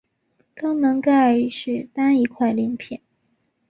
[0.55, 2.99] 肛门盖是单一块鳞片。